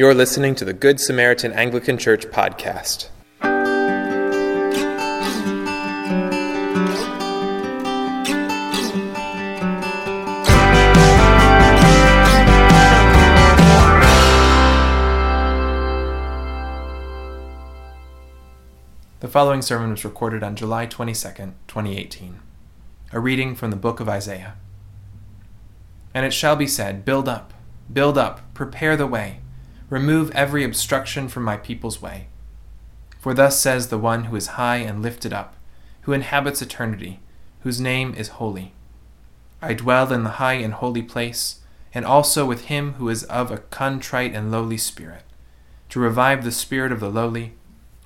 [0.00, 3.10] You're listening to the Good Samaritan Anglican Church podcast.
[19.20, 22.40] The following sermon was recorded on July 22nd, 2018.
[23.12, 24.54] A reading from the book of Isaiah.
[26.14, 27.52] And it shall be said, Build up,
[27.92, 29.39] build up, prepare the way
[29.90, 32.28] Remove every obstruction from my people's way.
[33.18, 35.56] For thus says the one who is high and lifted up,
[36.02, 37.18] who inhabits eternity,
[37.62, 38.72] whose name is holy.
[39.60, 41.58] I dwell in the high and holy place,
[41.92, 45.24] and also with him who is of a contrite and lowly spirit,
[45.88, 47.54] to revive the spirit of the lowly,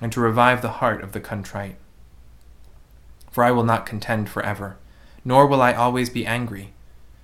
[0.01, 1.77] and to revive the heart of the contrite.
[3.29, 4.77] For I will not contend forever,
[5.23, 6.73] nor will I always be angry,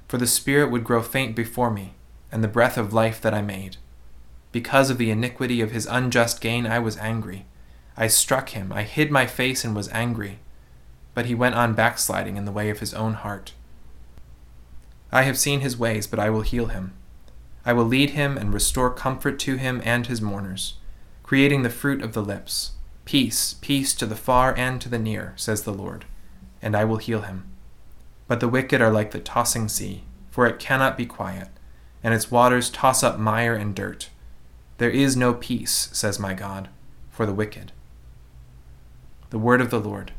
[0.07, 1.95] for the spirit would grow faint before me,
[2.31, 3.77] and the breath of life that I made.
[4.51, 7.45] Because of the iniquity of his unjust gain, I was angry.
[7.95, 10.39] I struck him, I hid my face and was angry.
[11.13, 13.53] But he went on backsliding in the way of his own heart.
[15.11, 16.93] I have seen his ways, but I will heal him.
[17.65, 20.75] I will lead him and restore comfort to him and his mourners,
[21.21, 22.71] creating the fruit of the lips.
[23.05, 26.05] Peace, peace to the far and to the near, says the Lord,
[26.61, 27.51] and I will heal him.
[28.27, 31.49] But the wicked are like the tossing sea, for it cannot be quiet,
[32.03, 34.09] and its waters toss up mire and dirt.
[34.81, 36.67] There is no peace, says my God,
[37.11, 37.71] for the wicked.
[39.29, 40.11] The word of the Lord.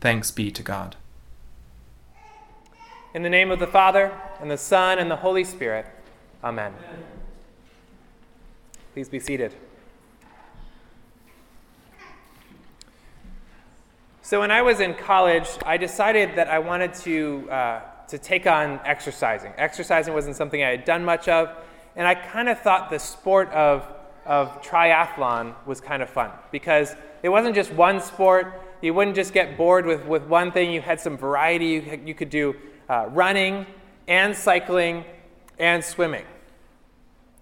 [0.00, 0.96] Thanks be to God.
[3.14, 5.86] In the name of the Father, and the Son, and the Holy Spirit.
[6.42, 6.74] Amen.
[8.94, 9.54] Please be seated.
[14.22, 18.48] So, when I was in college, I decided that I wanted to, uh, to take
[18.48, 19.52] on exercising.
[19.56, 21.56] Exercising wasn't something I had done much of,
[21.96, 23.86] and I kind of thought the sport of,
[24.24, 28.60] of triathlon was kind of fun because it wasn't just one sport.
[28.80, 30.72] You wouldn't just get bored with, with one thing.
[30.72, 31.66] You had some variety.
[31.66, 32.56] You, you could do
[32.88, 33.66] uh, running
[34.08, 35.04] and cycling
[35.58, 36.24] and swimming.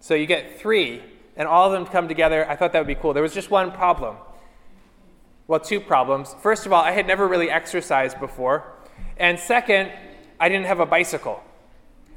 [0.00, 1.02] So you get three,
[1.36, 2.48] and all of them come together.
[2.48, 3.12] I thought that would be cool.
[3.12, 4.16] There was just one problem.
[5.46, 6.34] Well, two problems.
[6.42, 8.64] First of all, I had never really exercised before.
[9.16, 9.90] And second,
[10.38, 11.42] I didn't have a bicycle.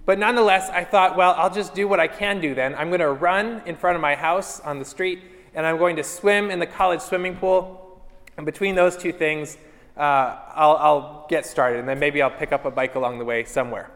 [0.05, 2.75] But nonetheless, I thought, well, I'll just do what I can do then.
[2.75, 5.21] I'm going to run in front of my house on the street,
[5.53, 8.01] and I'm going to swim in the college swimming pool.
[8.35, 9.57] And between those two things,
[9.95, 13.25] uh, I'll, I'll, get started, and then maybe I'll pick up a bike along the
[13.25, 13.89] way somewhere.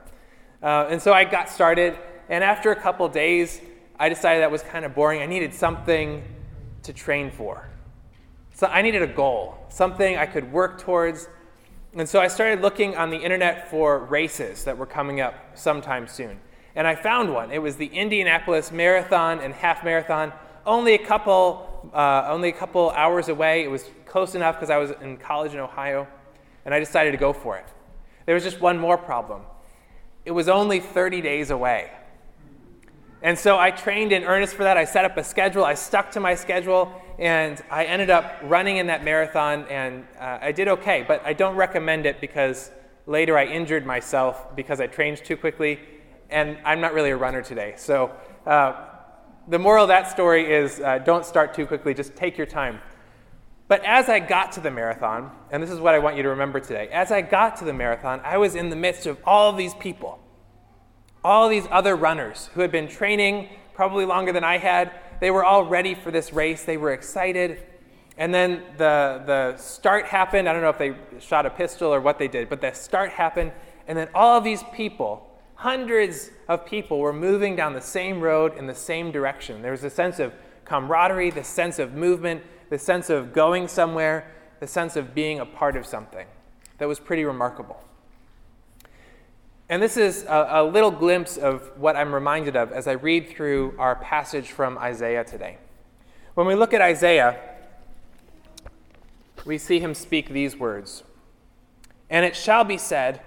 [0.64, 1.98] Uh, and so I got started,
[2.30, 3.60] and after a couple days,
[4.00, 5.22] I decided that was kind of boring.
[5.22, 6.24] I needed something
[6.84, 7.68] to train for.
[8.54, 11.28] So I needed a goal, something I could work towards
[11.96, 16.08] and so I started looking on the internet for races that were coming up sometime
[16.08, 16.40] soon.
[16.76, 17.52] And I found one.
[17.52, 20.32] It was the Indianapolis Marathon and Half Marathon,
[20.66, 23.64] only a couple, uh, only a couple hours away.
[23.64, 26.08] It was close enough because I was in college in Ohio,
[26.66, 27.66] and I decided to go for it.
[28.26, 29.42] There was just one more problem.
[30.26, 31.90] It was only 30 days away.
[33.22, 34.78] And so I trained in earnest for that.
[34.78, 35.66] I set up a schedule.
[35.66, 40.38] I stuck to my schedule, and I ended up running in that marathon, and uh,
[40.42, 41.04] I did okay.
[41.08, 42.70] But I don't recommend it because
[43.08, 45.80] later I injured myself because I trained too quickly,
[46.30, 47.74] and I'm not really a runner today.
[47.78, 48.12] So
[48.46, 48.86] uh,
[49.48, 51.96] the moral of that story is uh, don't start too quickly.
[51.96, 52.80] Just take your time.
[53.68, 56.30] But as I got to the marathon, and this is what I want you to
[56.30, 59.50] remember today, as I got to the marathon, I was in the midst of all
[59.50, 60.17] of these people
[61.28, 64.92] all these other runners who had been training probably longer than I had.
[65.20, 67.64] They were all ready for this race, they were excited.
[68.18, 70.48] And then the, the start happened.
[70.48, 73.12] I don't know if they shot a pistol or what they did, but the start
[73.12, 73.52] happened.
[73.88, 78.66] And then all these people, hundreds of people, were moving down the same road in
[78.66, 79.62] the same direction.
[79.62, 80.34] There was a sense of
[80.64, 85.46] camaraderie, the sense of movement, the sense of going somewhere, the sense of being a
[85.46, 86.26] part of something.
[86.78, 87.84] That was pretty remarkable.
[89.70, 93.30] And this is a, a, little glimpse of what I'm reminded of as I read
[93.30, 95.58] through our passage from Isaiah today.
[96.36, 97.38] When we look at Isaiah,
[99.46, 101.04] we see him speak these words
[102.10, 103.22] And it shall be said,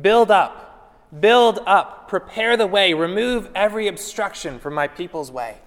[0.00, 5.58] Build up, build up, prepare the way, remove every obstruction from my people's way.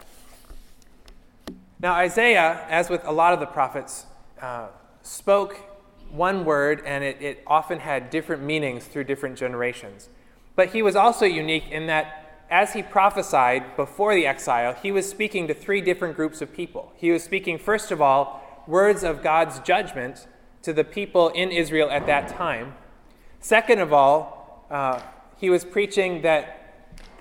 [1.79, 4.05] Now, Isaiah, as with a lot of the prophets,
[4.41, 4.67] uh,
[5.01, 5.57] spoke
[6.11, 10.09] one word, and it, it often had different meanings through different generations.
[10.55, 15.09] But he was also unique in that as he prophesied before the exile, he was
[15.09, 16.91] speaking to three different groups of people.
[16.95, 20.27] He was speaking, first of all, words of God's judgment
[20.63, 22.75] to the people in Israel at that time.
[23.39, 25.01] Second of all, uh,
[25.37, 26.57] he was preaching that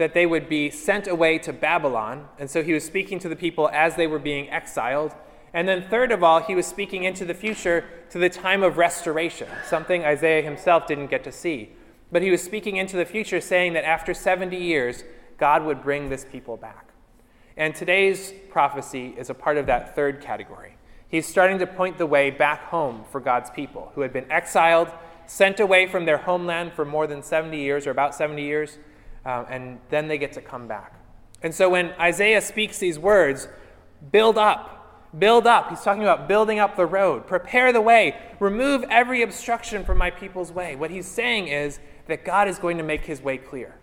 [0.00, 2.26] that they would be sent away to Babylon.
[2.38, 5.14] And so he was speaking to the people as they were being exiled.
[5.52, 8.76] And then, third of all, he was speaking into the future to the time of
[8.76, 11.70] restoration, something Isaiah himself didn't get to see.
[12.12, 15.05] But he was speaking into the future, saying that after 70 years,
[15.38, 16.88] God would bring this people back.
[17.56, 20.76] And today's prophecy is a part of that third category.
[21.08, 24.88] He's starting to point the way back home for God's people who had been exiled,
[25.26, 28.79] sent away from their homeland for more than 70 years, or about 70 years,
[29.25, 30.94] um, and then they get to come back.
[31.43, 33.49] And so when Isaiah speaks these words,
[34.12, 34.80] build up,
[35.18, 39.84] build up, he's talking about building up the road, prepare the way, remove every obstruction
[39.84, 40.76] from my people's way.
[40.76, 43.74] What he's saying is that God is going to make his way clear,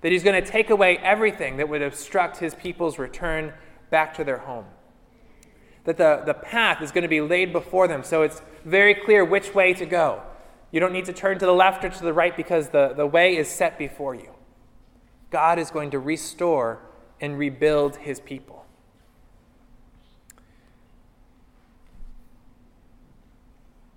[0.00, 3.52] that he's going to take away everything that would obstruct his people's return
[3.90, 4.66] back to their home.
[5.84, 9.24] That the, the path is going to be laid before them so it's very clear
[9.24, 10.22] which way to go.
[10.70, 13.06] You don't need to turn to the left or to the right because the, the
[13.06, 14.30] way is set before you.
[15.30, 16.80] God is going to restore
[17.20, 18.63] and rebuild his people.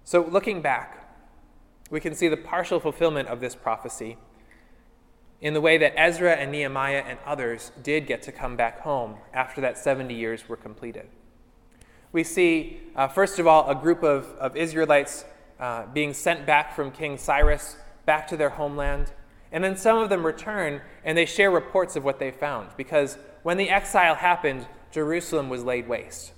[0.08, 1.06] So, looking back,
[1.90, 4.16] we can see the partial fulfillment of this prophecy
[5.42, 9.18] in the way that Ezra and Nehemiah and others did get to come back home
[9.34, 11.10] after that 70 years were completed.
[12.14, 15.26] We see, uh, first of all, a group of, of Israelites
[15.60, 17.76] uh, being sent back from King Cyrus
[18.06, 19.12] back to their homeland.
[19.52, 22.70] And then some of them return and they share reports of what they found.
[22.78, 26.32] Because when the exile happened, Jerusalem was laid waste.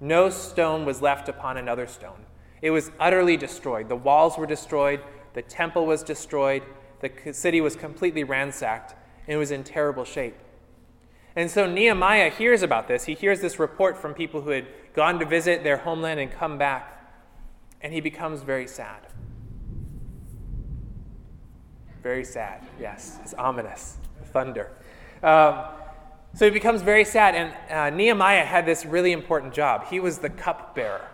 [0.00, 2.24] No stone was left upon another stone.
[2.62, 3.88] It was utterly destroyed.
[3.88, 5.00] The walls were destroyed,
[5.34, 6.62] the temple was destroyed,
[7.00, 8.94] the city was completely ransacked,
[9.26, 10.36] and it was in terrible shape.
[11.36, 13.04] And so Nehemiah hears about this.
[13.04, 16.58] He hears this report from people who had gone to visit their homeland and come
[16.58, 16.96] back,
[17.80, 19.06] and he becomes very sad.
[22.02, 23.18] Very sad, yes.
[23.22, 23.96] It's ominous.
[24.32, 24.70] Thunder.
[25.22, 25.64] Um,
[26.34, 29.86] so he becomes very sad, and uh, Nehemiah had this really important job.
[29.86, 31.09] He was the cupbearer.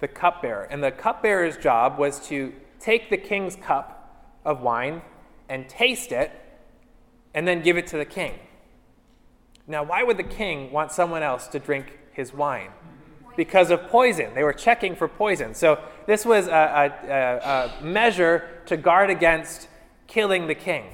[0.00, 0.64] The cupbearer.
[0.64, 5.02] And the cupbearer's job was to take the king's cup of wine
[5.48, 6.30] and taste it,
[7.34, 8.34] and then give it to the king.
[9.66, 12.70] Now, why would the king want someone else to drink his wine?
[13.36, 14.34] Because of poison.
[14.34, 15.54] They were checking for poison.
[15.54, 16.50] So, this was a,
[17.08, 19.68] a, a measure to guard against
[20.06, 20.86] killing the king.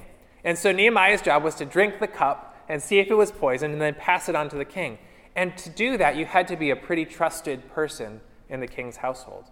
[0.43, 3.73] And so Nehemiah's job was to drink the cup and see if it was poisoned
[3.73, 4.99] and then pass it on to the king.
[5.35, 8.97] And to do that, you had to be a pretty trusted person in the king's
[8.97, 9.45] household.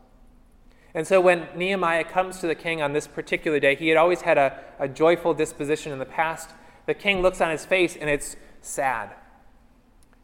[0.94, 4.22] And so when Nehemiah comes to the king on this particular day, he had always
[4.22, 6.51] had a, a joyful disposition in the past.
[6.86, 9.10] The king looks on his face and it's sad.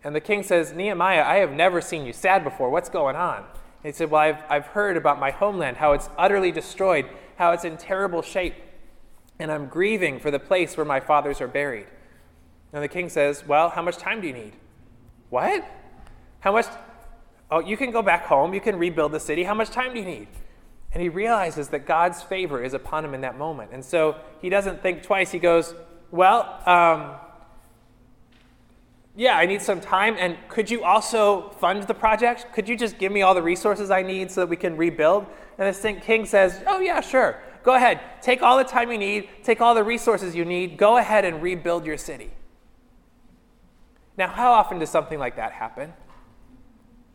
[0.03, 2.69] And the king says, Nehemiah, I have never seen you sad before.
[2.69, 3.37] What's going on?
[3.37, 3.45] And
[3.83, 7.05] he said, Well, I've, I've heard about my homeland, how it's utterly destroyed,
[7.37, 8.53] how it's in terrible shape
[9.39, 11.87] and I'm grieving for the place where my fathers are buried.
[12.73, 14.53] And the king says, Well, how much time do you need?
[15.29, 15.65] What?
[16.41, 16.65] How much?
[17.51, 19.43] Oh, you can go back home, you can rebuild the city.
[19.43, 20.27] How much time do you need?
[20.91, 23.71] And he realizes that God's favor is upon him in that moment.
[23.73, 25.31] And so he doesn't think twice.
[25.31, 25.75] He goes,
[26.11, 27.15] Well, um,
[29.15, 30.15] yeah, I need some time.
[30.17, 32.47] And could you also fund the project?
[32.53, 35.25] Could you just give me all the resources I need so that we can rebuild?
[35.57, 37.39] And the king says, Oh, yeah, sure.
[37.63, 40.97] Go ahead, take all the time you need, take all the resources you need, go
[40.97, 42.31] ahead and rebuild your city.
[44.17, 45.93] Now, how often does something like that happen?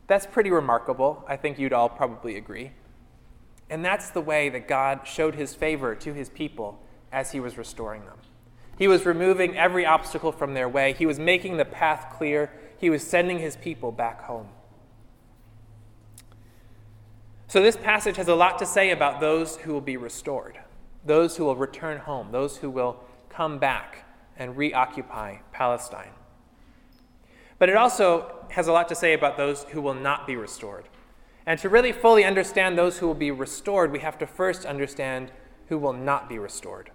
[0.06, 1.24] That's pretty remarkable.
[1.26, 2.72] I think you'd all probably agree.
[3.70, 6.78] And that's the way that God showed his favor to his people
[7.10, 8.18] as he was restoring them.
[8.78, 12.90] He was removing every obstacle from their way, he was making the path clear, he
[12.90, 14.48] was sending his people back home.
[17.46, 20.58] So, this passage has a lot to say about those who will be restored,
[21.04, 24.04] those who will return home, those who will come back
[24.36, 26.10] and reoccupy Palestine.
[27.58, 30.84] But it also has a lot to say about those who will not be restored.
[31.46, 35.30] And to really fully understand those who will be restored, we have to first understand
[35.68, 36.90] who will not be restored.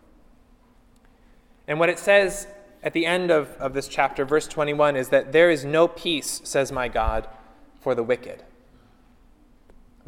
[1.67, 2.47] And what it says
[2.81, 6.41] at the end of, of this chapter, verse 21, is that there is no peace,
[6.43, 7.27] says my God,
[7.79, 8.43] for the wicked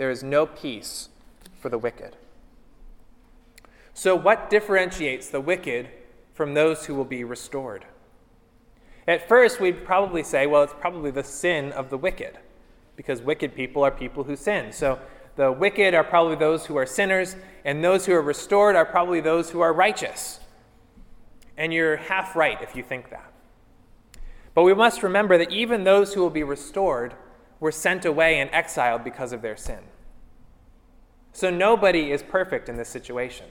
[0.02, 1.10] there is no peace
[1.60, 2.16] for the wicked.
[3.94, 5.90] So, what differentiates the wicked
[6.34, 7.86] from those who will be restored?
[9.08, 12.38] At first, we'd probably say, well, it's probably the sin of the wicked,
[12.96, 14.72] because wicked people are people who sin.
[14.72, 15.00] So,
[15.38, 19.22] the wicked are probably those who are sinners, and those who are restored are probably
[19.22, 20.40] those who are righteous.
[21.58, 23.32] And you're half right if you think that.
[24.54, 27.16] But we must remember that even those who will be restored
[27.60, 29.80] were sent away and exiled because of their sin.
[31.32, 33.46] So nobody is perfect in this situation.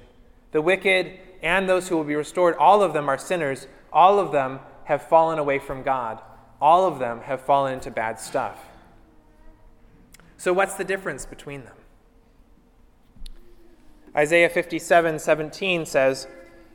[0.53, 4.33] The wicked and those who will be restored, all of them are sinners All of
[4.33, 6.21] them have fallen away from God.
[6.61, 8.59] All of them have fallen into bad stuff.
[10.37, 11.77] So, what's the difference between them?
[14.17, 16.27] Isaiah 57 17 says,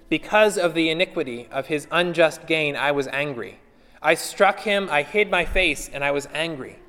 [0.08, 3.60] Because of the iniquity of his unjust gain, I was angry.
[4.02, 6.80] I struck him, I hid my face, and I was angry.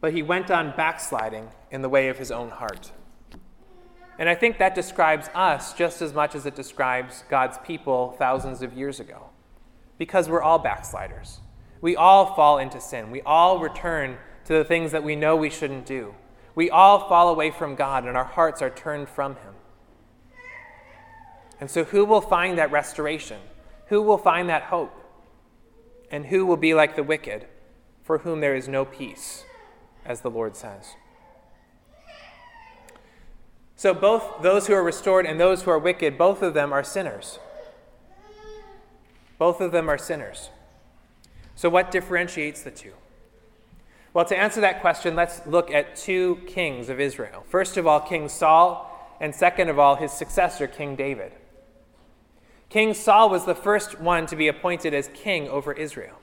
[0.00, 2.90] But he went on backsliding in the way of his own heart.
[4.18, 8.62] And I think that describes us just as much as it describes God's people thousands
[8.62, 9.31] of years ago.
[10.02, 11.38] Because we're all backsliders.
[11.80, 13.12] We all fall into sin.
[13.12, 16.16] We all return to the things that we know we shouldn't do.
[16.56, 19.54] We all fall away from God and our hearts are turned from Him.
[21.60, 23.38] And so, who will find that restoration?
[23.90, 24.92] Who will find that hope?
[26.10, 27.46] And who will be like the wicked,
[28.02, 29.44] for whom there is no peace,
[30.04, 30.96] as the Lord says?
[33.76, 36.82] So, both those who are restored and those who are wicked, both of them are
[36.82, 37.38] sinners.
[39.42, 40.50] Both of them are sinners.
[41.56, 42.92] So, what differentiates the two?
[44.14, 47.44] Well, to answer that question, let's look at two kings of Israel.
[47.48, 51.32] First of all, King Saul, and second of all, his successor, King David.
[52.68, 56.20] King Saul was the first one to be appointed as king over Israel.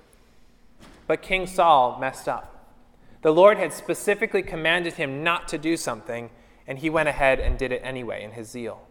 [1.06, 2.74] But King Saul messed up.
[3.22, 6.30] The Lord had specifically commanded him not to do something,
[6.66, 8.88] and he went ahead and did it anyway in his zeal.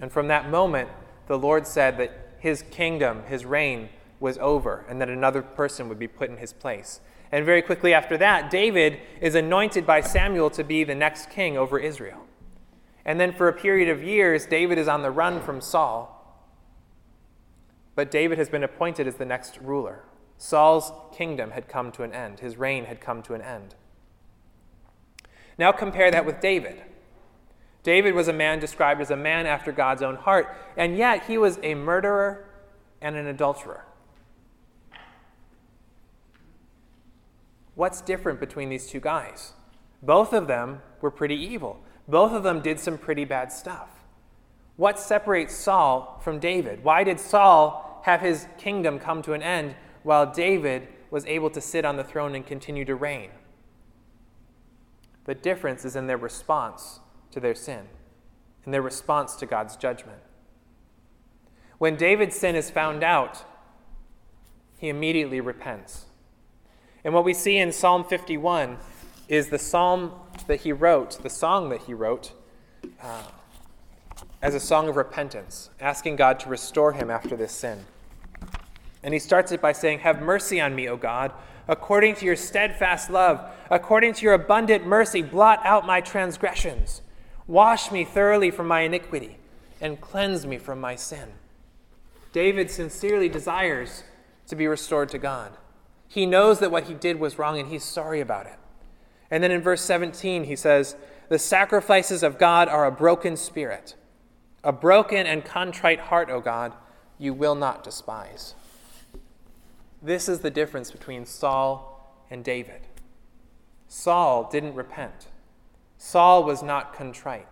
[0.00, 0.88] And from that moment,
[1.30, 2.10] the Lord said that
[2.40, 6.52] his kingdom, his reign, was over and that another person would be put in his
[6.52, 6.98] place.
[7.30, 11.56] And very quickly after that, David is anointed by Samuel to be the next king
[11.56, 12.26] over Israel.
[13.04, 16.16] And then for a period of years, David is on the run from Saul.
[17.94, 20.02] But David has been appointed as the next ruler.
[20.36, 23.76] Saul's kingdom had come to an end, his reign had come to an end.
[25.56, 26.82] Now compare that with David.
[27.82, 31.38] David was a man described as a man after God's own heart, and yet he
[31.38, 32.46] was a murderer
[33.00, 33.84] and an adulterer.
[37.74, 39.54] What's different between these two guys?
[40.02, 41.80] Both of them were pretty evil.
[42.06, 43.88] Both of them did some pretty bad stuff.
[44.76, 46.84] What separates Saul from David?
[46.84, 51.60] Why did Saul have his kingdom come to an end while David was able to
[51.60, 53.30] sit on the throne and continue to reign?
[55.24, 57.00] The difference is in their response
[57.32, 57.88] to their sin,
[58.64, 60.20] and their response to God's judgment.
[61.78, 63.44] When David's sin is found out,
[64.78, 66.06] he immediately repents.
[67.04, 68.78] And what we see in Psalm 51
[69.28, 70.12] is the psalm
[70.46, 72.32] that he wrote, the song that he wrote,
[73.02, 73.22] uh,
[74.42, 77.84] as a song of repentance, asking God to restore him after this sin.
[79.02, 81.32] And he starts it by saying, Have mercy on me, O God,
[81.68, 87.02] according to your steadfast love, according to your abundant mercy, blot out my transgressions.
[87.50, 89.36] Wash me thoroughly from my iniquity,
[89.80, 91.32] and cleanse me from my sin.
[92.32, 94.04] David sincerely desires
[94.46, 95.50] to be restored to God.
[96.06, 98.56] He knows that what he did was wrong and he's sorry about it.
[99.32, 100.94] And then in verse 17, he says,
[101.28, 103.96] The sacrifices of God are a broken spirit.
[104.62, 106.72] A broken and contrite heart, O God,
[107.18, 108.54] you will not despise.
[110.00, 112.82] This is the difference between Saul and David.
[113.88, 115.26] Saul didn't repent,
[116.02, 117.46] Saul was not contrite.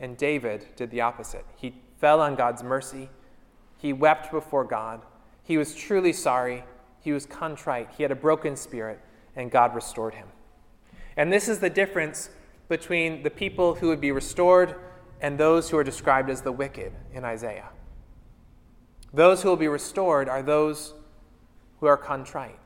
[0.00, 1.44] And David did the opposite.
[1.54, 3.10] He fell on God's mercy,
[3.76, 5.02] he wept before God,
[5.44, 6.64] he was truly sorry
[7.00, 9.00] he was contrite, he had a broken spirit,
[9.36, 10.26] and God restored him.
[11.16, 12.28] And this is the difference
[12.68, 14.74] between the people who would be restored
[15.20, 17.68] and those who are described as the wicked in Isaiah.
[19.14, 20.92] Those who will be restored are those
[21.78, 22.58] who are contrite,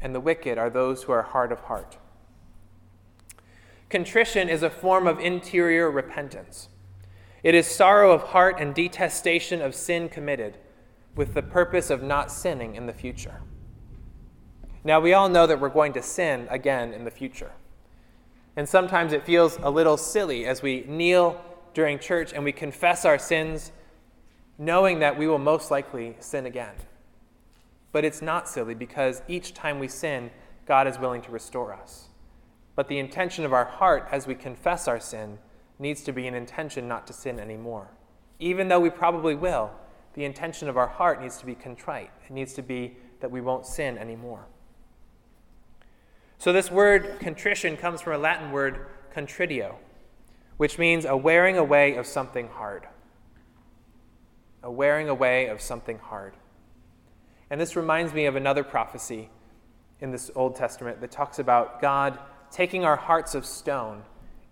[0.00, 1.98] and the wicked are those who are hard of heart.
[3.92, 6.70] Contrition is a form of interior repentance.
[7.42, 10.56] It is sorrow of heart and detestation of sin committed
[11.14, 13.42] with the purpose of not sinning in the future.
[14.82, 17.52] Now, we all know that we're going to sin again in the future.
[18.56, 21.38] And sometimes it feels a little silly as we kneel
[21.74, 23.72] during church and we confess our sins,
[24.56, 26.76] knowing that we will most likely sin again.
[27.92, 30.30] But it's not silly because each time we sin,
[30.64, 32.08] God is willing to restore us.
[32.74, 35.38] But the intention of our heart as we confess our sin
[35.78, 37.88] needs to be an intention not to sin anymore.
[38.38, 39.70] Even though we probably will,
[40.14, 42.10] the intention of our heart needs to be contrite.
[42.26, 44.46] It needs to be that we won't sin anymore.
[46.38, 49.76] So, this word contrition comes from a Latin word contritio,
[50.56, 52.88] which means a wearing away of something hard.
[54.62, 56.34] A wearing away of something hard.
[57.48, 59.30] And this reminds me of another prophecy
[60.00, 62.18] in this Old Testament that talks about God
[62.52, 64.02] taking our hearts of stone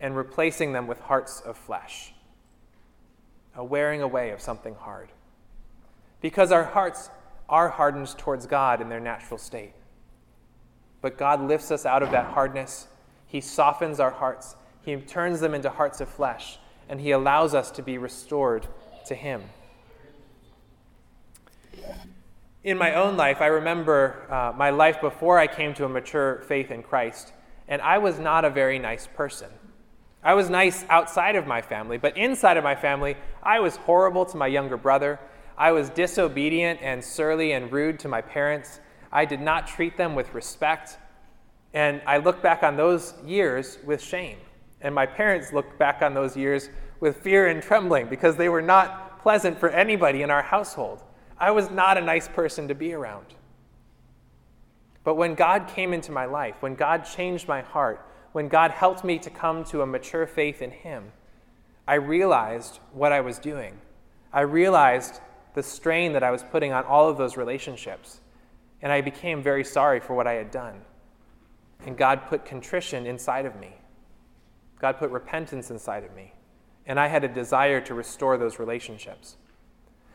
[0.00, 2.12] and replacing them with hearts of flesh.
[3.54, 5.11] A wearing away of something hard.
[6.21, 7.11] because our hearts
[7.49, 9.73] are hardened towards God in their natural state.
[11.00, 12.88] But God lifts us out of that hardness.
[13.26, 17.71] He softens our hearts, He turns them into hearts of flesh, and He allows us
[17.73, 18.66] to be restored
[19.07, 19.42] to Him.
[22.62, 26.42] In my own life, I remember uh, my life before I came to a mature
[26.47, 27.33] faith in Christ,
[27.71, 29.49] and I was not a very nice person.
[30.23, 34.27] I was nice outside of my family, but inside of my family, I was horrible
[34.27, 35.19] to my younger brother.
[35.57, 38.81] I was disobedient and surly and rude to my parents.
[39.12, 40.99] I did not treat them with respect.
[41.73, 44.39] And I look back on those years with shame.
[44.83, 48.62] And my parents look back on those years with fear and trembling because they were
[48.62, 51.03] not pleasant for anybody in our household.
[51.39, 53.27] I was not a nice person to be around.
[55.02, 59.02] But when God came into my life, when God changed my heart, when God helped
[59.02, 61.12] me to come to a mature faith in Him,
[61.88, 63.78] I realized what I was doing.
[64.33, 65.21] I realized
[65.54, 68.21] the strain that I was putting on all of those relationships.
[68.83, 70.83] And I became very sorry for what I had done.
[71.85, 73.75] And God put contrition inside of me.
[74.78, 76.33] God put repentance inside of me.
[76.87, 79.37] And I had a desire to restore those relationships.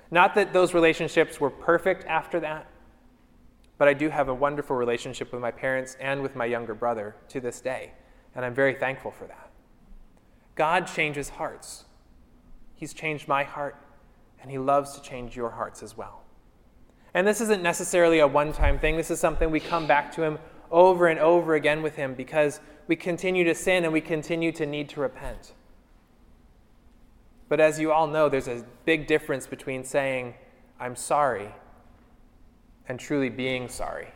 [0.10, 2.68] Not that those relationships were perfect after that,
[3.78, 7.16] but I do have a wonderful relationship with my parents and with my younger brother
[7.30, 7.92] to this day.
[8.36, 9.50] And I'm very thankful for that.
[10.56, 11.86] God changes hearts.
[12.76, 13.76] He's changed my heart,
[14.42, 16.24] and He loves to change your hearts as well.
[17.14, 20.24] And this isn't necessarily a one time thing, this is something we come back to
[20.24, 20.40] Him
[20.72, 24.66] over and over again with Him because we continue to sin and we continue to
[24.66, 25.54] need to repent.
[27.48, 30.34] But as you all know, there's a big difference between saying,
[30.80, 31.50] I'm sorry,
[32.88, 34.08] and truly being sorry.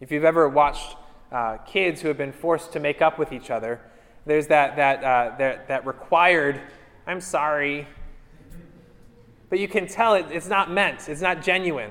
[0.00, 0.96] If you've ever watched
[1.32, 3.80] uh, kids who have been forced to make up with each other,
[4.26, 6.60] there's that, that, uh, that, that required,
[7.06, 7.86] I'm sorry.
[9.50, 11.90] But you can tell it, it's not meant, it's not genuine.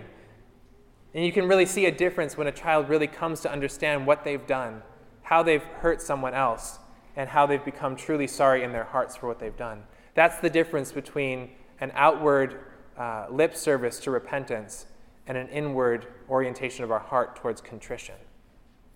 [1.14, 4.24] And you can really see a difference when a child really comes to understand what
[4.24, 4.82] they've done,
[5.22, 6.80] how they've hurt someone else,
[7.16, 9.84] and how they've become truly sorry in their hearts for what they've done.
[10.16, 12.60] That's the difference between an outward
[12.98, 14.88] uh, lip service to repentance
[15.28, 18.16] and an inward orientation of our heart towards contrition.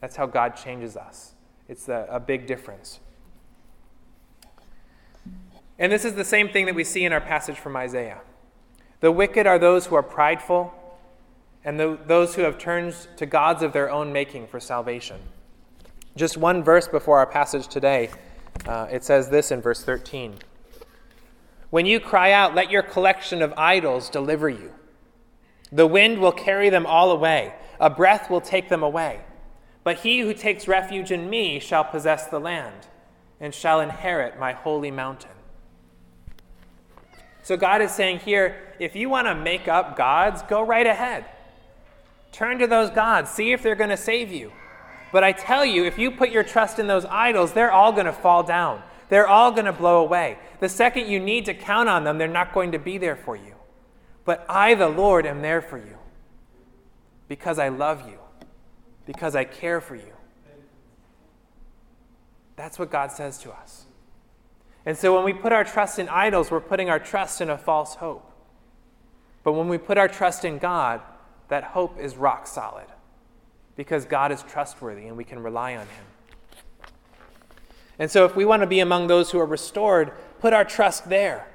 [0.02, 1.34] That's how God changes us.
[1.68, 3.00] It's a, a big difference.
[5.80, 8.22] And this is the same thing that we see in our passage from Isaiah.
[9.00, 10.74] The wicked are those who are prideful,
[11.64, 15.20] and the, those who have turned to gods of their own making for salvation.
[16.16, 18.10] Just one verse before our passage today,
[18.66, 20.36] uh, it says this in verse 13
[21.70, 24.74] When you cry out, let your collection of idols deliver you.
[25.72, 29.22] The wind will carry them all away, a breath will take them away.
[29.84, 32.88] But he who takes refuge in me shall possess the land
[33.40, 35.32] and shall inherit my holy mountain.
[37.44, 41.26] So God is saying here if you want to make up gods, go right ahead.
[42.32, 44.52] Turn to those gods, see if they're going to save you.
[45.12, 48.06] But I tell you, if you put your trust in those idols, they're all going
[48.06, 48.84] to fall down.
[49.10, 50.38] They're all going to blow away.
[50.60, 53.36] The second you need to count on them, they're not going to be there for
[53.36, 53.54] you.
[54.28, 55.98] But I, the Lord, am there for you
[57.30, 58.20] because I love you
[59.06, 60.12] because I care for you.
[62.58, 63.86] That's what God says to us.
[64.86, 67.58] And so when we put our trust in idols, we're putting our trust in a
[67.58, 68.30] false hope.
[69.46, 71.00] But when we put our trust in God,
[71.48, 72.88] that hope is rock solid
[73.78, 76.06] because God is trustworthy and we can rely on Him.
[77.98, 80.12] And so if we want to be among those who are restored,
[80.42, 81.48] put our trust there.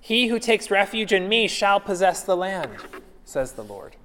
[0.00, 2.70] He who takes refuge in me shall possess the land,
[3.24, 3.96] says the Lord.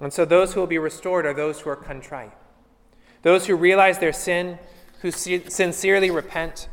[0.00, 2.32] And so those who will be restored are those who are contrite,
[3.22, 4.58] those who realize their sin,
[5.00, 6.68] who sincerely repent,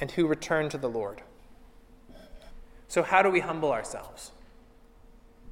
[0.00, 1.22] and who return to the Lord.
[2.88, 4.32] So, how do we humble ourselves?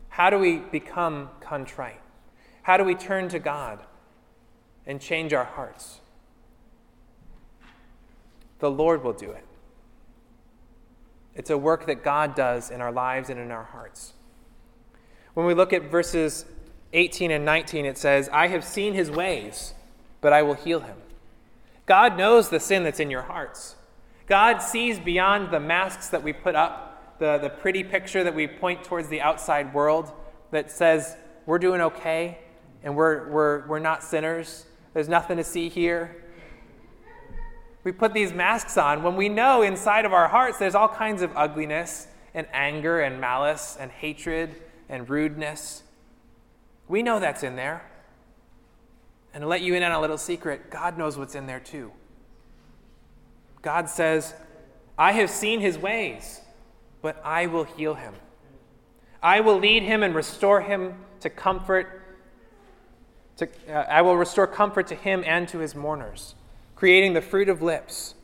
[0.09, 2.01] How do we become contrite?
[2.63, 3.81] How do we turn to God
[4.87, 6.01] and change our hearts?
[8.61, 9.45] The Lord will do it.
[11.35, 14.13] It's a work that God does in our lives and in our hearts.
[15.35, 16.45] When we look at verses
[16.93, 19.75] 18 and 19, it says, I have seen his ways,
[20.21, 20.97] but I will heal him.
[21.87, 23.75] God knows the sin that's in your hearts.
[24.27, 28.47] God sees beyond the masks that we put up, the, the pretty picture that we
[28.47, 30.11] point towards the outside world
[30.51, 31.17] that says
[31.47, 32.39] we're doing okay
[32.83, 34.65] and we're, we're, we're not sinners.
[34.95, 36.24] There's nothing to see here.
[37.85, 41.23] We put these masks on when we know inside of our hearts there's all kinds
[41.23, 44.57] of ugliness and anger and malice and hatred
[44.89, 45.83] and rudeness.
[46.89, 47.85] We know that's in there.
[49.33, 51.93] And to let you in on a little secret, God knows what's in there too.
[53.63, 54.35] God says,
[54.97, 56.41] I have seen his ways,
[57.03, 58.15] but I will heal him.
[59.23, 62.03] I will lead him and restore him to comfort.
[63.39, 66.35] To, uh, I will restore comfort to him and to his mourners,
[66.75, 68.15] creating the fruit of lips.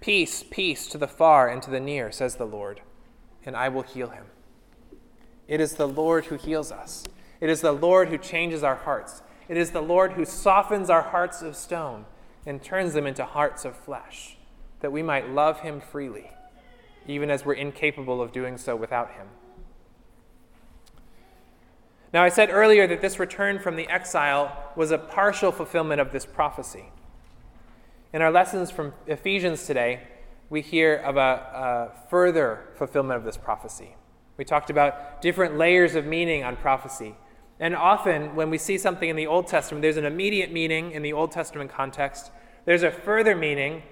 [0.00, 2.80] Peace, peace to the far and to the near, says the Lord,
[3.44, 4.26] and I will heal him.
[5.48, 7.04] It is the Lord who heals us.
[7.40, 9.22] It is the Lord who changes our hearts.
[9.48, 12.04] It is the Lord who softens our hearts of stone
[12.46, 14.36] and turns them into hearts of flesh,
[14.80, 16.30] that we might love him freely,
[17.06, 19.26] even as we're incapable of doing so without him.
[22.12, 26.12] Now, I said earlier that this return from the exile was a partial fulfillment of
[26.12, 26.90] this prophecy.
[28.10, 30.00] In our lessons from Ephesians today,
[30.48, 33.96] we hear of a, a, further fulfillment of this prophecy.
[34.38, 37.16] We talked about different layers of meaning on prophecy.
[37.60, 41.02] And often, when we see something in the Old Testament, there's an immediate meaning in
[41.02, 42.30] the Old Testament context,
[42.64, 43.82] there's a further meaning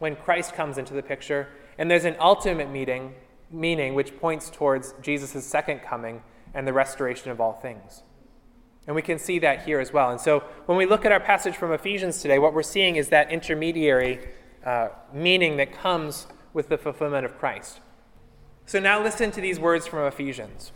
[0.00, 1.46] when Christ comes into the picture,
[1.78, 3.14] and there's an ultimate meaning,
[3.48, 6.22] meaning which points towards Jesus' second coming
[6.52, 8.02] and the restoration of all things.
[8.86, 10.10] And we can see that here as well.
[10.10, 13.10] And so when we look at our passage from Ephesians today, what we're seeing is
[13.10, 14.28] that intermediary
[14.64, 17.80] uh, meaning that comes with the fulfillment of Christ.
[18.66, 20.72] So now listen to these words from Ephesians.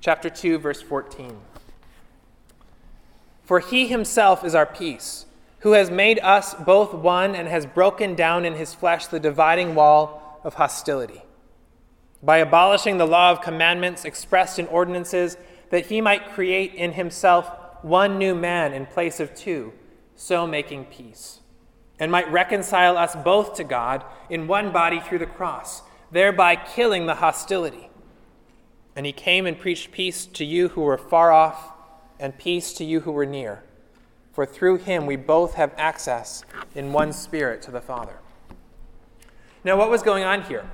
[0.00, 1.38] Chapter 2, verse 14.
[3.42, 5.26] For he himself is our peace,
[5.60, 9.74] who has made us both one and has broken down in his flesh the dividing
[9.74, 11.22] wall of hostility
[12.24, 15.36] by abolishing the law of commandments expressed in ordinances,
[15.74, 17.50] that he might create in himself
[17.82, 19.72] one new man in place of two,
[20.14, 21.40] so making peace,
[21.98, 25.82] and might reconcile us both to God in one body through the cross,
[26.12, 27.90] thereby killing the hostility.
[28.94, 31.72] And he came and preached peace to you who were far off,
[32.20, 33.64] and peace to you who were near.
[34.32, 36.44] For through him we both have access
[36.76, 38.20] in one spirit to the Father.
[39.64, 40.70] Now, what was going on here?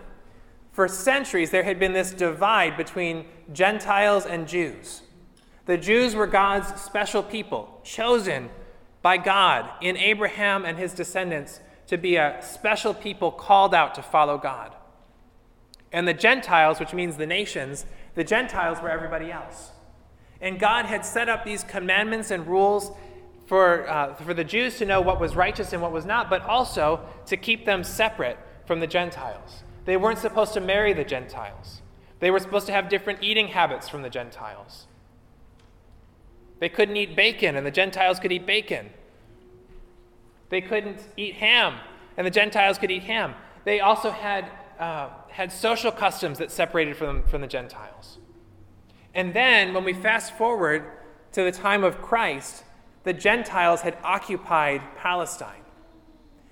[0.81, 5.03] For centuries, there had been this divide between Gentiles and Jews.
[5.67, 8.49] The Jews were God's special people, chosen
[9.03, 14.03] by God in Abraham and his descendants to be a special people called out to
[14.03, 14.75] follow God.
[15.93, 19.73] And the Gentiles, which means the nations, the Gentiles were everybody else.
[20.41, 22.91] And God had set up these commandments and rules
[23.45, 26.41] for, uh, for the Jews to know what was righteous and what was not, but
[26.41, 29.63] also to keep them separate from the Gentiles.
[29.85, 31.83] They weren't supposed to marry the Gentiles.
[32.21, 34.87] They were supposed to have different eating habits from the Gentiles.
[36.59, 38.91] They couldn't eat bacon, and the Gentiles could eat bacon.
[40.51, 41.79] They couldn't eat ham,
[42.17, 43.35] and the Gentiles could eat ham.
[43.65, 48.19] They also had, uh, had social customs that separated from, from the Gentiles.
[49.15, 50.85] And then, when we fast forward
[51.33, 52.65] to the time of Christ,
[53.05, 55.63] the Gentiles had occupied Palestine.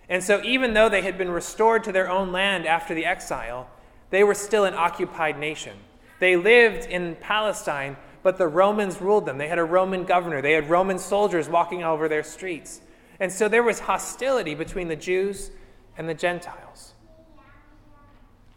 [0.09, 3.68] And so, even though they had been restored to their own land after the exile,
[4.11, 5.77] they were still an occupied nation.
[6.18, 9.38] They lived in Palestine, but the Romans ruled them.
[9.38, 12.81] They had a Roman governor, they had Roman soldiers walking over their streets.
[13.21, 15.51] And so, there was hostility between the Jews
[15.99, 16.94] and the Gentiles.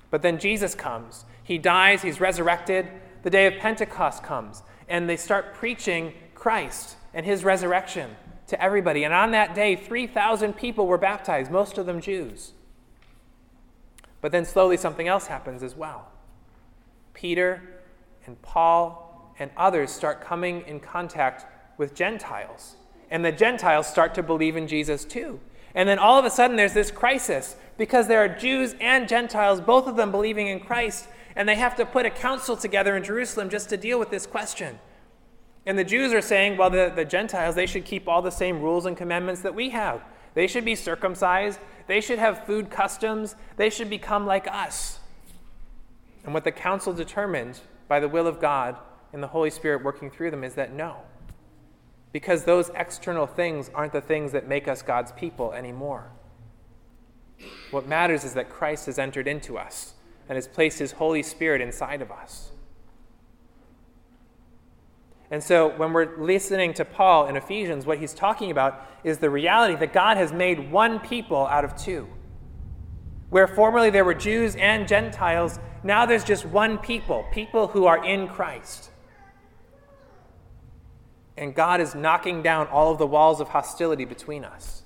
[0.09, 1.25] But then Jesus comes.
[1.43, 2.87] He dies, he's resurrected.
[3.23, 8.15] The day of Pentecost comes, and they start preaching Christ and his resurrection
[8.51, 9.03] to everybody.
[9.03, 12.53] And on that day, 3,000 people were baptized, most of them Jews.
[14.21, 16.09] But then slowly something else happens as well.
[17.13, 17.61] Peter
[18.25, 21.45] and Paul and others start coming in contact
[21.77, 22.75] with Gentiles.
[23.09, 25.39] And the Gentiles start to believe in Jesus too.
[25.73, 29.59] And then all of a sudden there's this crisis because there are Jews and Gentiles,
[29.59, 33.03] both of them believing in Christ, and they have to put a council together in
[33.03, 34.79] Jerusalem just to deal with this question.
[35.65, 38.61] And the Jews are saying, well, the, the Gentiles, they should keep all the same
[38.61, 40.01] rules and commandments that we have.
[40.33, 41.59] They should be circumcised.
[41.87, 43.35] They should have food customs.
[43.57, 44.99] They should become like us.
[46.23, 48.77] And what the council determined by the will of God
[49.13, 50.97] and the Holy Spirit working through them is that no.
[52.11, 56.11] Because those external things aren't the things that make us God's people anymore.
[57.71, 59.93] What matters is that Christ has entered into us
[60.29, 62.50] and has placed his Holy Spirit inside of us.
[65.31, 69.29] And so when we're listening to Paul in Ephesians, what he's talking about is the
[69.29, 72.07] reality that God has made one people out of two.
[73.29, 78.03] Where formerly there were Jews and Gentiles, now there's just one people, people who are
[78.03, 78.91] in Christ.
[81.37, 84.83] And God is knocking down all of the walls of hostility between us.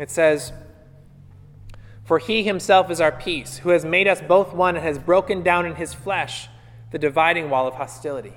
[0.00, 0.52] It says,
[2.04, 5.44] For he himself is our peace, who has made us both one and has broken
[5.44, 6.48] down in his flesh
[6.92, 8.34] the dividing wall of hostility.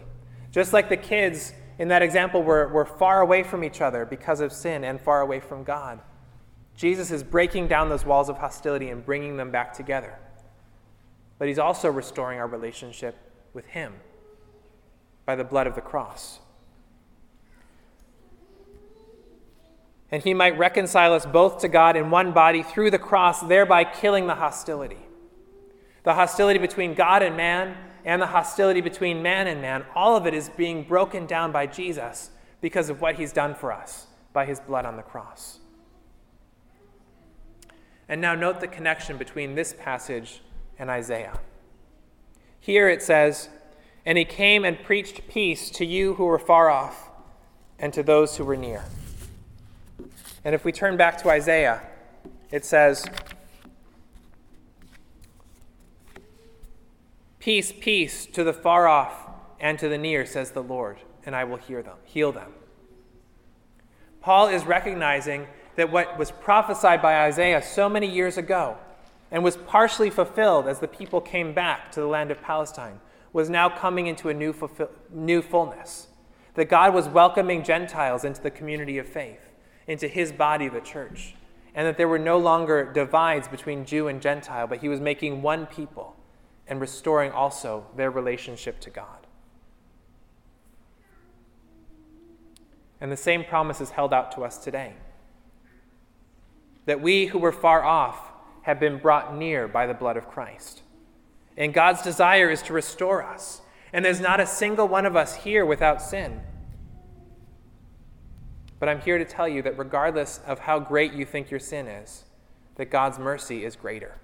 [0.52, 4.40] Just like the kids in that example were, were far away from each other because
[4.40, 6.00] of sin and far away from God.
[6.76, 10.18] Jesus is breaking down those walls of hostility and bringing them back together.
[11.38, 13.16] But he's also restoring our relationship
[13.54, 13.94] with him
[15.26, 16.40] by the blood of the cross.
[20.12, 23.84] And he might reconcile us both to God in one body through the cross, thereby
[23.84, 25.00] killing the hostility.
[26.04, 30.28] The hostility between God and man, and the hostility between man and man, all of
[30.28, 32.30] it is being broken down by Jesus
[32.62, 35.60] because of what he's done for us by his blood on the cross.
[38.08, 40.42] And now note the connection between this passage
[40.78, 41.40] and Isaiah.
[42.60, 43.50] Here it says,
[44.06, 47.10] And he came and preached peace to you who were far off
[47.80, 48.86] and to those who were near.
[50.44, 51.82] And if we turn back to Isaiah,
[52.52, 53.04] it says,
[57.46, 59.30] Peace, peace to the far off
[59.60, 62.52] and to the near, says the Lord, and I will hear them, heal them.
[64.20, 68.80] Paul is recognizing that what was prophesied by Isaiah so many years ago
[69.30, 73.00] and was partially fulfilled as the people came back to the land of Palestine
[73.32, 76.08] was now coming into a new, fulfill, new fullness.
[76.56, 79.52] That God was welcoming Gentiles into the community of faith,
[79.86, 81.36] into his body, the church,
[81.76, 85.44] and that there were no longer divides between Jew and Gentile, but he was making
[85.44, 86.16] one people
[86.68, 89.28] and restoring also their relationship to God.
[93.00, 94.94] And the same promise is held out to us today
[96.86, 100.82] that we who were far off have been brought near by the blood of Christ.
[101.58, 103.62] And God's desire is to restore us.
[103.94, 106.42] And there's not a single one of us here without sin.
[108.80, 111.88] But I'm here to tell you that regardless of how great you think your sin
[111.88, 112.26] is,
[112.76, 114.18] that God's mercy is greater.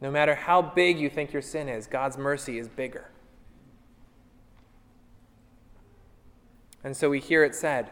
[0.00, 3.10] No matter how big you think your sin is, God's mercy is bigger.
[6.82, 7.90] And so we hear it said,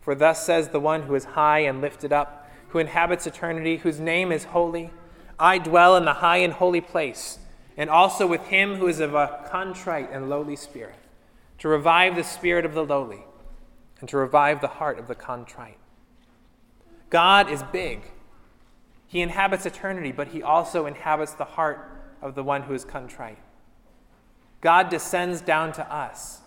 [0.00, 4.00] for thus says the one who is high and lifted up, who inhabits eternity, whose
[4.00, 4.90] name is holy
[5.38, 7.38] I dwell in the high and holy place,
[7.76, 10.96] and also with him who is of a contrite and lowly spirit,
[11.58, 13.24] to revive the spirit of the lowly,
[14.00, 15.78] and to revive the heart of the contrite.
[17.10, 18.02] God is big.
[19.06, 21.90] He inhabits eternity, but he also inhabits the heart
[22.20, 23.38] of the one who is contrite.
[24.60, 26.40] God descends down to us.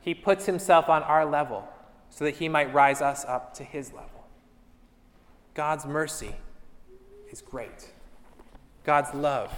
[0.00, 1.68] He puts himself on our level
[2.10, 4.26] so that he might rise us up to his level.
[5.54, 6.34] God's mercy
[7.30, 7.92] is great.
[8.84, 9.52] God's love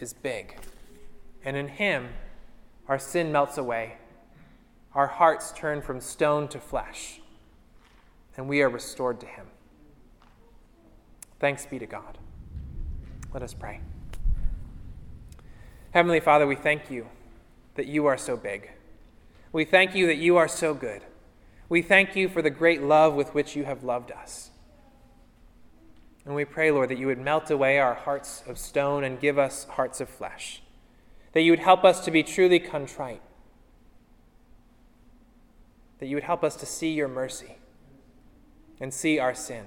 [0.00, 0.56] is big.
[1.44, 2.08] And in him,
[2.88, 3.98] our sin melts away.
[4.94, 7.20] Our hearts turn from stone to flesh,
[8.36, 9.46] and we are restored to him.
[11.40, 12.18] Thanks be to God.
[13.32, 13.80] Let us pray.
[15.92, 17.06] Heavenly Father, we thank you
[17.76, 18.70] that you are so big.
[19.52, 21.02] We thank you that you are so good.
[21.68, 24.50] We thank you for the great love with which you have loved us.
[26.24, 29.38] And we pray, Lord, that you would melt away our hearts of stone and give
[29.38, 30.62] us hearts of flesh,
[31.32, 33.22] that you would help us to be truly contrite,
[36.00, 37.56] that you would help us to see your mercy
[38.80, 39.64] and see our sin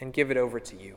[0.00, 0.96] and give it over to you.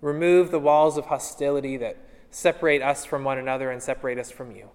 [0.00, 1.96] Remove the walls of hostility that
[2.30, 4.70] separate us from one another and separate us from you.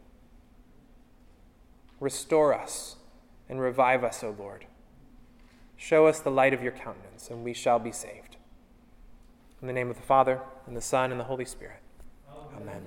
[2.00, 2.98] Restore us
[3.48, 4.66] and revive us, O Lord.
[5.78, 8.38] Show us the light of your countenance, and we shall be saved.
[9.62, 11.80] In the name of the Father, and the Son, and the Holy Spirit.
[12.56, 12.84] Amen.